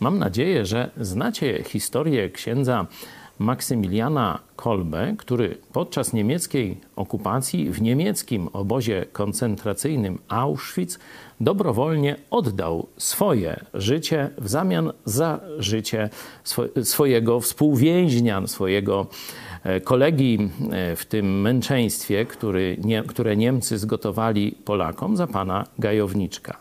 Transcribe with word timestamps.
Mam 0.00 0.18
nadzieję, 0.18 0.66
że 0.66 0.90
znacie 1.00 1.62
historię 1.62 2.30
księdza 2.30 2.86
Maksymiliana 3.38 4.38
Kolbe, 4.56 5.14
który 5.18 5.56
podczas 5.72 6.12
niemieckiej 6.12 6.80
okupacji 6.96 7.70
w 7.70 7.82
niemieckim 7.82 8.48
obozie 8.52 9.06
koncentracyjnym 9.12 10.18
Auschwitz 10.28 10.98
dobrowolnie 11.40 12.16
oddał 12.30 12.86
swoje 12.96 13.64
życie 13.74 14.30
w 14.38 14.48
zamian 14.48 14.92
za 15.04 15.40
życie 15.58 16.10
swojego 16.82 17.40
współwięźnia, 17.40 18.46
swojego 18.46 19.06
e, 19.64 19.80
kolegi 19.80 20.38
e, 20.72 20.96
w 20.96 21.06
tym 21.06 21.40
męczeństwie, 21.40 22.26
który, 22.26 22.76
nie, 22.84 23.02
które 23.02 23.36
Niemcy 23.36 23.78
zgotowali 23.78 24.54
Polakom 24.64 25.16
za 25.16 25.26
pana 25.26 25.66
Gajowniczka. 25.78 26.56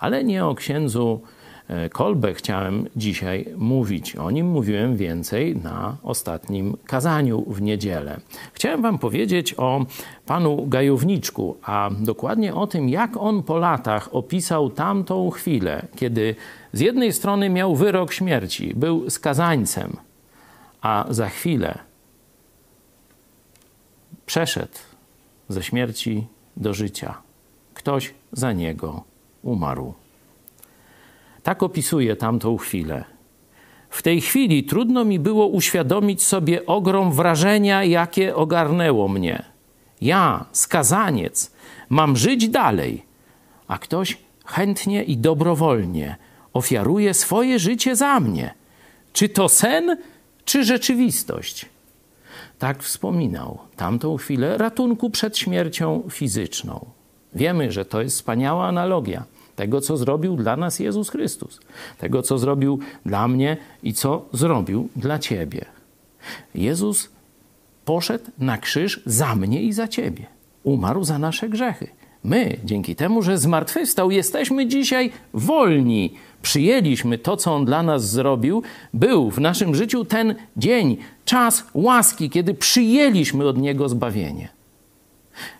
Ale 0.00 0.24
nie 0.24 0.46
o 0.46 0.54
księdzu 0.54 1.20
E, 1.68 1.88
Kolbę 1.88 2.34
chciałem 2.34 2.88
dzisiaj 2.96 3.46
mówić. 3.56 4.16
O 4.16 4.30
nim 4.30 4.46
mówiłem 4.46 4.96
więcej 4.96 5.56
na 5.56 5.96
ostatnim 6.02 6.76
kazaniu 6.86 7.44
w 7.46 7.62
niedzielę. 7.62 8.20
Chciałem 8.52 8.82
Wam 8.82 8.98
powiedzieć 8.98 9.54
o 9.58 9.86
panu 10.26 10.66
Gajowniczku, 10.66 11.56
a 11.62 11.90
dokładnie 12.00 12.54
o 12.54 12.66
tym, 12.66 12.88
jak 12.88 13.16
on 13.16 13.42
po 13.42 13.58
latach 13.58 14.08
opisał 14.14 14.70
tamtą 14.70 15.30
chwilę, 15.30 15.86
kiedy 15.96 16.34
z 16.72 16.80
jednej 16.80 17.12
strony 17.12 17.50
miał 17.50 17.76
wyrok 17.76 18.12
śmierci, 18.12 18.72
był 18.76 19.10
skazańcem, 19.10 19.96
a 20.82 21.04
za 21.10 21.28
chwilę 21.28 21.78
przeszedł 24.26 24.78
ze 25.48 25.62
śmierci 25.62 26.26
do 26.56 26.74
życia. 26.74 27.14
Ktoś 27.74 28.14
za 28.32 28.52
niego 28.52 29.04
umarł. 29.42 29.94
Tak 31.44 31.62
opisuje 31.62 32.16
tamtą 32.16 32.56
chwilę. 32.56 33.04
W 33.90 34.02
tej 34.02 34.20
chwili 34.20 34.64
trudno 34.64 35.04
mi 35.04 35.18
było 35.18 35.46
uświadomić 35.46 36.22
sobie 36.22 36.66
ogrom 36.66 37.12
wrażenia, 37.12 37.84
jakie 37.84 38.36
ogarnęło 38.36 39.08
mnie. 39.08 39.42
Ja, 40.00 40.44
skazaniec, 40.52 41.52
mam 41.88 42.16
żyć 42.16 42.48
dalej, 42.48 43.02
a 43.68 43.78
ktoś 43.78 44.18
chętnie 44.44 45.02
i 45.02 45.16
dobrowolnie 45.16 46.16
ofiaruje 46.52 47.14
swoje 47.14 47.58
życie 47.58 47.96
za 47.96 48.20
mnie. 48.20 48.54
Czy 49.12 49.28
to 49.28 49.48
sen, 49.48 49.96
czy 50.44 50.64
rzeczywistość? 50.64 51.66
Tak 52.58 52.82
wspominał 52.82 53.58
tamtą 53.76 54.16
chwilę 54.16 54.58
ratunku 54.58 55.10
przed 55.10 55.38
śmiercią 55.38 56.02
fizyczną. 56.10 56.86
Wiemy, 57.34 57.72
że 57.72 57.84
to 57.84 58.02
jest 58.02 58.16
wspaniała 58.16 58.66
analogia 58.66 59.24
tego, 59.56 59.80
co 59.80 59.96
zrobił 59.96 60.36
dla 60.36 60.56
nas 60.56 60.78
Jezus 60.78 61.10
Chrystus, 61.10 61.60
tego, 61.98 62.22
co 62.22 62.38
zrobił 62.38 62.78
dla 63.06 63.28
mnie 63.28 63.56
i 63.82 63.92
co 63.92 64.28
zrobił 64.32 64.88
dla 64.96 65.18
Ciebie. 65.18 65.64
Jezus 66.54 67.08
poszedł 67.84 68.24
na 68.38 68.58
krzyż 68.58 69.00
za 69.06 69.34
mnie 69.34 69.62
i 69.62 69.72
za 69.72 69.88
Ciebie. 69.88 70.26
Umarł 70.62 71.04
za 71.04 71.18
nasze 71.18 71.48
grzechy. 71.48 71.88
My, 72.24 72.56
dzięki 72.64 72.96
temu, 72.96 73.22
że 73.22 73.38
zmartwychwstał, 73.38 74.10
jesteśmy 74.10 74.66
dzisiaj 74.66 75.10
wolni. 75.34 76.14
Przyjęliśmy 76.42 77.18
to, 77.18 77.36
co 77.36 77.54
On 77.54 77.64
dla 77.64 77.82
nas 77.82 78.10
zrobił. 78.10 78.62
Był 78.94 79.30
w 79.30 79.38
naszym 79.38 79.74
życiu 79.74 80.04
ten 80.04 80.34
dzień, 80.56 80.96
czas 81.24 81.64
łaski, 81.74 82.30
kiedy 82.30 82.54
przyjęliśmy 82.54 83.44
od 83.46 83.58
Niego 83.58 83.88
zbawienie. 83.88 84.48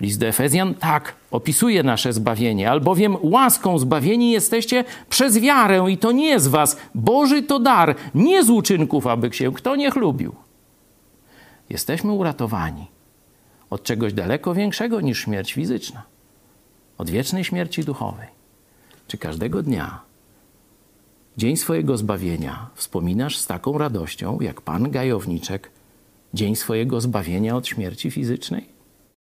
List 0.00 0.20
do 0.20 0.26
Efezjan 0.26 0.74
tak 0.74 1.14
opisuje 1.30 1.82
nasze 1.82 2.12
zbawienie, 2.12 2.70
albowiem 2.70 3.16
łaską 3.22 3.78
zbawieni 3.78 4.30
jesteście 4.30 4.84
przez 5.08 5.38
wiarę 5.38 5.84
i 5.90 5.98
to 5.98 6.12
nie 6.12 6.40
z 6.40 6.48
was. 6.48 6.76
Boży 6.94 7.42
to 7.42 7.58
dar, 7.58 7.94
nie 8.14 8.44
z 8.44 8.50
uczynków, 8.50 9.06
aby 9.06 9.32
się 9.32 9.52
kto 9.52 9.76
nie 9.76 9.90
chlubił. 9.90 10.34
Jesteśmy 11.70 12.12
uratowani 12.12 12.86
od 13.70 13.82
czegoś 13.82 14.12
daleko 14.12 14.54
większego 14.54 15.00
niż 15.00 15.18
śmierć 15.24 15.52
fizyczna, 15.52 16.02
od 16.98 17.10
wiecznej 17.10 17.44
śmierci 17.44 17.84
duchowej. 17.84 18.28
Czy 19.06 19.18
każdego 19.18 19.62
dnia, 19.62 20.00
dzień 21.36 21.56
swojego 21.56 21.96
zbawienia, 21.96 22.70
wspominasz 22.74 23.38
z 23.38 23.46
taką 23.46 23.78
radością, 23.78 24.40
jak 24.40 24.60
pan 24.60 24.90
Gajowniczek, 24.90 25.70
dzień 26.34 26.56
swojego 26.56 27.00
zbawienia 27.00 27.56
od 27.56 27.68
śmierci 27.68 28.10
fizycznej? 28.10 28.79